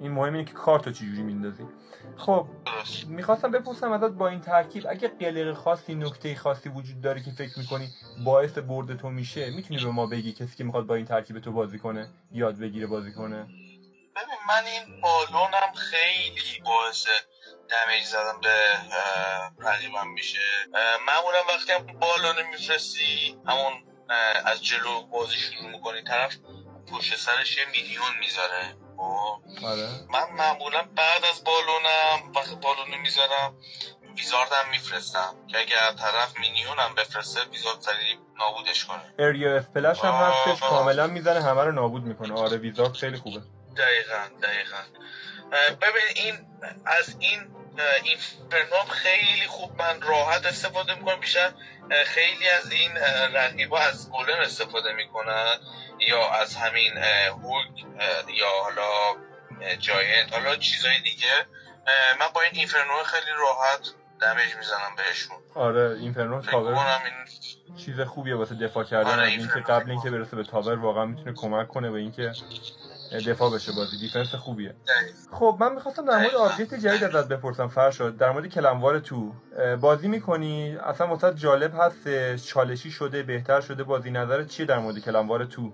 این 0.00 0.12
مهم 0.12 0.32
اینه 0.32 0.44
که 0.44 0.52
کارتو 0.52 0.90
چجوری 0.90 1.22
میندازی. 1.22 1.66
خب 2.16 2.46
می‌خواستم 3.06 3.50
بپرسم 3.50 3.92
ازت 3.92 4.10
با 4.10 4.28
این 4.28 4.40
ترکیب 4.40 4.86
اگه 4.88 5.08
قلق 5.08 5.52
خاصی 5.52 5.94
نکته 5.94 6.34
خاصی 6.34 6.68
وجود 6.68 7.00
داره 7.00 7.22
که 7.22 7.30
فکر 7.30 7.58
می‌کنی 7.58 7.88
باعث 8.24 8.58
برد 8.58 8.96
تو 8.96 9.10
میشه 9.10 9.50
می‌تونی 9.50 9.84
به 9.84 9.90
ما 9.90 10.06
بگی 10.06 10.32
کسی 10.32 10.56
که 10.56 10.64
می‌خواد 10.64 10.86
با 10.86 10.94
این 10.94 11.04
ترکیب 11.04 11.38
تو 11.38 11.52
بازی 11.52 11.78
کنه 11.78 12.08
یاد 12.32 12.58
بگیره 12.58 12.86
بازی 12.86 13.12
کنه؟ 13.12 13.46
ببین 14.16 14.38
من 14.48 14.64
این 14.66 15.00
بالونم 15.00 15.72
خیلی 15.76 16.62
باعث 16.64 17.06
دمیج 17.68 18.04
زدم 18.04 18.40
به 18.42 18.48
رقیبم 19.68 20.08
میشه. 20.14 20.38
معمولا 21.06 21.38
وقتی 21.48 21.72
هم 21.72 21.86
بالون 21.86 22.46
میفرستی 22.50 23.36
همون 23.46 23.72
از 24.44 24.64
جلو 24.64 25.06
بازی 25.12 25.36
شروع 25.36 25.70
می‌کنی 25.70 26.02
طرف 26.02 26.36
پشت 26.92 27.16
سرش 27.16 27.56
یه 27.58 27.64
میلیون 27.72 28.18
می‌ذاره. 28.20 28.74
آره. 28.98 29.88
من 30.08 30.36
معمولا 30.36 30.82
بعد 30.82 31.24
از 31.24 31.44
بالونم 31.44 32.32
وقتی 32.36 32.54
بالونو 32.54 32.96
می‌ذارم 33.02 33.54
ویزاردم 34.16 34.70
میفرستم 34.70 35.46
که 35.48 35.58
اگر 35.58 35.92
طرف 35.98 36.38
مینیونم 36.40 36.94
بفرسته 36.96 37.40
ویزارد 37.44 37.80
سریع 37.80 38.16
نابودش 38.38 38.84
کنه. 38.84 39.14
اریا 39.18 39.56
اف 39.56 39.66
پلش 39.68 40.00
هم 40.00 40.12
هستش 40.12 40.60
کاملا 40.60 41.06
می‌زنه 41.06 41.42
همه 41.42 41.64
رو 41.64 41.72
نابود 41.72 42.02
می‌کنه. 42.02 42.34
آره 42.34 42.56
ویزارد 42.56 42.92
خیلی 42.92 43.16
خوبه. 43.16 43.42
دقیقا 43.76 44.28
دقیقا. 44.42 44.82
ببین 45.52 46.02
این 46.16 46.34
از 46.86 47.16
این 47.18 47.40
این 48.04 48.16
فرنام 48.50 48.86
خیلی 48.86 49.46
خوب 49.46 49.82
من 49.82 50.00
راحت 50.00 50.46
استفاده 50.46 50.94
می‌کنم. 50.94 51.20
بیشتر 51.20 51.52
خیلی 52.06 52.48
از 52.48 52.72
این 52.72 52.96
رقیبا 53.34 53.78
از 53.78 54.10
Golem 54.10 54.40
استفاده 54.40 54.92
می‌کنن 54.92 55.56
یا 56.08 56.30
از 56.30 56.56
همین 56.56 56.92
Hog 57.28 57.84
یا 58.34 58.46
حالا 58.62 59.16
Giant 59.78 60.32
حالا 60.32 60.56
چیزای 60.56 61.00
دیگه. 61.00 61.46
من 62.20 62.26
با 62.34 62.40
این 62.40 62.52
Inferno 62.54 63.02
خیلی 63.04 63.30
راحت 63.38 63.88
damage 64.20 64.56
می‌زنم 64.56 64.96
بهشون. 64.96 65.36
آره 65.54 65.96
Inferno 66.00 66.42
Tower 66.42 66.74
این... 66.74 67.76
چیز 67.84 68.00
خوبیه 68.00 68.36
واسه 68.36 68.54
دفاع 68.54 68.84
کردن. 68.84 69.10
آره 69.10 69.28
اینکه 69.28 69.60
قبل 69.60 69.90
اینکه 69.90 70.10
برسه 70.10 70.36
به 70.36 70.44
tower 70.44 70.78
واقعا 70.78 71.04
می‌تونه 71.04 71.32
کمک 71.36 71.68
کنه 71.68 71.90
به 71.90 71.98
اینکه 71.98 72.32
دفاع 73.20 73.50
بشه 73.54 73.72
بازی. 73.72 73.98
defense 73.98 74.34
خوبیه. 74.34 74.74
خب 75.32 75.56
من 75.60 75.74
می‌خواستم 75.74 76.04
در 76.04 76.18
مورد 76.18 76.34
update 76.34 76.74
جدید 76.74 77.04
ازت 77.04 77.28
بپرسم 77.28 77.68
فرشاد 77.68 78.16
در 78.16 78.30
مورد 78.30 78.46
Clan 78.46 78.76
War 78.76 78.98
تو 78.98 79.32
بازی 79.80 80.08
می‌کنی؟ 80.08 80.76
اصلا 80.76 81.06
واست 81.06 81.34
جالب 81.34 81.72
هست 81.74 82.36
چالشی 82.36 82.90
شده 82.90 83.22
بهتر 83.22 83.60
شده؟ 83.60 83.84
بازی 83.84 84.10
نظرت 84.10 84.48
چیه 84.48 84.66
در 84.66 84.78
مورد 84.78 84.98
Clan 84.98 85.24
War 85.24 85.44
Two؟ 85.44 85.72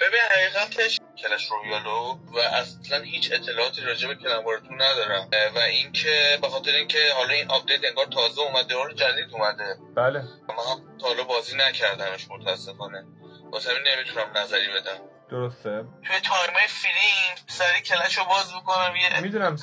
ببین 0.00 0.20
حقیقتش 0.30 1.00
Clash 1.18 1.48
Royale 1.50 2.08
و 2.08 2.18
و 2.34 2.38
اصلا 2.38 3.02
هیچ 3.02 3.32
اطلاعاتی 3.32 3.80
راجع 3.80 4.08
به 4.08 4.14
Clan 4.14 4.39
War 4.39 4.58
Two 4.58 4.74
ندارم. 4.74 5.28
و 5.54 5.58
اینکه 5.58 6.38
به 6.42 6.48
خاطر 6.48 6.70
اینکه 6.70 6.98
حالا 7.16 7.34
این 7.34 7.50
update 7.50 7.84
انگار 7.84 8.06
تازه 8.06 8.40
اومده 8.40 8.74
رو 8.74 8.92
جدید 8.92 9.32
اومده. 9.32 9.76
بله. 9.96 10.18
من 10.48 10.98
تا 11.00 11.08
حالا 11.08 11.24
بازی 11.24 11.56
نکردمش 11.56 12.28
متاسفانه. 12.30 13.04
واسه 13.52 13.70
همین 13.70 13.82
نمی‌تونم 13.94 14.26
نظری 14.36 14.68
بدم. 14.68 15.11
درسته؟ 15.32 15.84
توی 16.06 16.20
time 16.20 16.54
های 16.54 16.66
فیلم 16.66 17.46
سری 17.46 17.80
Clash 17.80 18.18
رو 18.18 18.24
باز 18.24 18.54
می‌کنم 18.54 18.96
یه 18.96 19.20
می‌دونم 19.20 19.56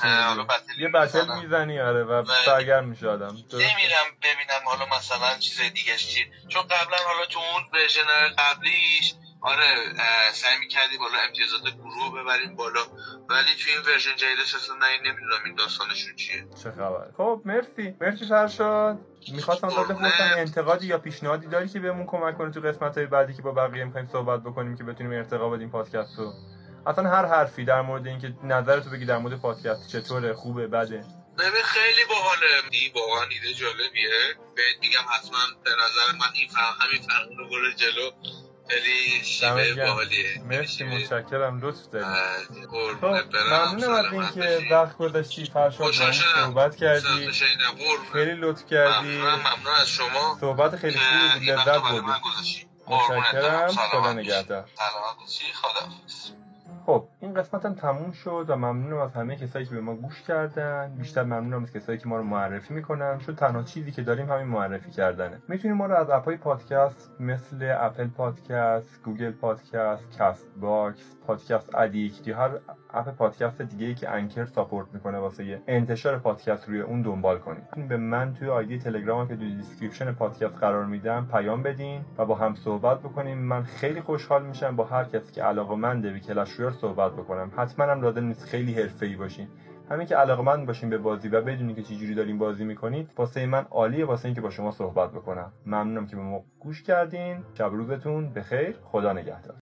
یه 0.80 0.88
battle 0.88 1.40
می‌زنی 1.42 1.80
آره 1.80 2.04
و 2.04 2.26
سرگرم 2.46 2.88
میشه 2.88 3.10
آدم. 3.10 3.38
نمیرم 3.54 4.08
ببینم 4.24 4.62
حالا 4.66 4.86
مثلا 4.98 5.38
چیز 5.38 5.62
دیگه 5.62 5.98
چی 5.98 6.26
چون 6.48 6.62
قبلا 6.62 6.98
حالا 6.98 7.26
تو 7.26 7.40
اون 7.40 7.64
version 7.74 8.36
قبلیش 8.38 9.14
آره 9.42 9.94
سعی 10.32 10.58
می‌کردی 10.60 10.98
بالا 10.98 11.18
امتیازات 11.28 11.62
گروه 11.62 12.22
ببریم 12.22 12.56
بالا. 12.56 12.82
ولی 13.30 13.56
توی 13.64 13.74
این 13.74 13.82
version 13.82 14.16
جدیدش 14.16 14.56
اصلا 14.56 14.76
نه 14.76 14.98
نمی‌دونم 14.98 15.44
این 15.46 15.56
داستانشون 15.56 16.16
چیه. 16.16 16.48
چه 16.64 16.72
خبر؟ 16.72 17.12
خب 17.18 17.42
مرسی. 17.46 17.96
مرسی 18.02 18.26
فرشاد 18.26 19.00
می‌خواستم 19.32 19.68
ازت 19.68 19.92
بپرسم 19.92 20.34
انتقادی 20.38 20.88
یا 20.88 20.98
پیشنهادی 20.98 21.48
داری 21.48 21.70
که 21.70 21.80
بهمون 21.80 22.06
کمک 22.06 22.38
کنه 22.38 22.52
تو 22.52 22.62
قسمت 22.62 22.98
های 22.98 23.06
بعدی 23.06 23.34
که 23.34 23.42
با 23.42 23.52
بقیه 23.52 23.84
می‌خوایم 23.84 24.08
صحبت 24.12 24.44
بکنیم 24.44 24.78
که 24.78 24.84
بتونیم 24.84 25.12
ارتقا 25.14 25.50
بدیم 25.50 25.70
پادکست 25.70 26.20
رو؟ 26.20 26.34
اصلا 26.88 27.10
هر 27.10 27.26
حرفی 27.26 27.66
در 27.66 27.82
مورد 27.82 28.08
اینکه 28.08 28.34
نظرتو 28.44 28.90
بگی 28.90 29.06
در 29.06 29.18
مورد 29.18 29.42
پادکست 29.42 29.88
چطوره 29.88 30.34
خوبه 30.34 30.68
بده؟ 30.68 31.06
ببین 31.40 31.64
خیلی 31.64 32.06
باحاله. 32.10 32.48
این 32.72 32.92
واقعا 32.96 33.28
ایده 33.30 33.54
جالبیه. 33.54 34.10
بهت 34.56 34.80
میگم 34.82 35.06
حتما 35.16 35.40
به 35.64 35.72
نظر 35.72 36.18
من 36.20 36.34
این 36.34 36.48
فهم 36.48 36.76
همین 36.80 37.02
فرق 37.02 37.30
رو 37.38 37.72
جلو. 37.72 38.12
خیلی 38.70 39.24
شیوه 39.24 39.76
باحالیه. 39.76 40.42
مرسی 40.46 40.84
متشکرم. 40.84 41.60
لطف 41.62 41.90
داری 41.92 42.06
خب 43.02 43.06
ممنونم 43.36 43.94
از 43.94 44.14
اینکه 44.14 44.68
وقت 44.72 44.98
گذاشتی 44.98 45.46
فرشاد 45.46 45.92
صحبت 46.36 46.76
کردی. 46.76 47.32
خیلی 48.14 48.34
لطف 48.34 48.66
کردی. 48.66 49.08
ممنون 49.18 49.74
از 49.82 49.90
شما. 49.90 50.38
صحبت 50.42 50.76
خیلی 50.76 51.00
خوبی 51.00 51.40
بود. 51.40 51.50
لذت 51.50 51.82
بردی 51.82 52.66
متشکرم. 52.88 53.68
خدا 53.68 54.14
نگهدار. 54.14 54.70
سلامت 54.76 55.20
باشی. 55.20 55.54
خدا 55.54 56.49
خب 56.86 57.04
این 57.20 57.34
قسمت 57.34 57.66
هم 57.66 57.74
تموم 57.74 58.12
شد 58.12 58.46
و 58.48 58.56
ممنونم 58.56 58.98
از 58.98 59.14
همه 59.14 59.36
کسایی 59.36 59.66
که 59.66 59.76
به 59.76 59.82
ما 59.82 59.96
گوش 59.96 60.22
کردن. 60.22 60.96
بیشتر 60.98 61.24
ممنونم 61.24 61.64
از 61.64 61.74
کسایی 61.74 61.98
که 61.98 62.08
ما 62.08 62.18
رو 62.18 62.24
معرفی 62.24 62.74
می‌کنن. 62.74 63.18
چون 63.18 63.36
تنها 63.36 63.64
چیزی 63.64 63.92
که 63.92 64.02
داریم 64.02 64.32
همین 64.32 64.48
معرفی 64.48 64.92
کردنه. 64.92 65.42
می‌تونید 65.48 65.78
ما 65.78 65.86
رو 65.86 65.96
از 65.96 66.10
اپای 66.10 66.36
پادکست 66.36 67.12
مثل 67.20 67.76
Apple 67.80 68.08
Podcast 68.08 69.04
Google 69.04 69.32
Podcast 69.32 70.12
CastBox 70.20 71.16
Podcast 71.28 71.76
Addict 71.76 72.28
یا 72.28 72.38
هر 72.38 72.50
اپ 72.94 73.16
پادکست 73.16 73.62
دیگه 73.62 73.86
ای 73.86 73.94
که 73.94 74.10
Anchor 74.10 74.46
support 74.46 74.88
می‌کنه 74.94 75.18
واسه 75.18 75.62
انتشار 75.68 76.18
پادکست 76.18 76.70
روی 76.70 76.82
اون 76.82 77.02
دنبال 77.02 77.40
کنید. 77.40 77.88
به 77.88 77.98
من 77.98 78.34
توی 78.34 78.50
ID 78.50 78.80
تلگرام 78.80 79.28
که 79.28 79.36
توی 79.36 79.56
description 79.56 80.12
پادکست 80.12 80.58
قرار 80.58 80.86
میدم 80.86 81.28
پیام 81.32 81.64
بدین 81.64 82.06
و 82.18 82.26
با 82.26 82.36
هم 82.36 82.56
صحبت 82.56 83.00
بکنیم. 83.00 83.38
من 83.38 83.64
خیلی 83.64 84.02
خوشحال 84.02 84.46
میشم 84.46 84.76
با 84.76 84.84
هر 84.84 85.04
کسی 85.04 85.32
که 85.32 85.44
علاقه 85.44 85.76
منده 85.76 86.12
به 86.12 86.20
Clash 86.20 86.60
صحبت 86.82 87.12
بکنم. 87.12 87.52
حتما 87.58 87.86
هم 87.86 88.02
لازم 88.02 88.24
نیست 88.24 88.46
خیلی 88.46 88.74
حرفه‌ای 88.74 89.16
باشین. 89.16 89.48
همین 89.92 90.08
که 90.08 90.16
علاقه 90.16 90.42
من 90.42 90.66
باشین 90.66 90.90
به 90.90 90.98
بازی 90.98 91.28
و 91.28 91.42
بدونی 91.42 91.74
که 91.74 91.84
چجوری 91.84 92.16
دارین 92.16 92.38
بازی 92.38 92.66
می‌کنید 92.66 93.12
واسه 93.18 93.46
من 93.46 93.66
عالیه 93.72 94.06
واسه 94.06 94.26
اینکه 94.26 94.42
با 94.42 94.50
شما 94.50 94.72
صحبت 94.72 95.12
بکنم. 95.12 95.52
ممنونم 95.66 96.08
که 96.08 96.16
به 96.16 96.22
ما 96.22 96.44
گوش 96.60 96.84
کردین. 96.84 97.44
شب 97.54 97.70
روزتون 97.72 98.34
بخیر. 98.34 98.76
خدا 98.84 99.14
نگهدار. 99.14 99.56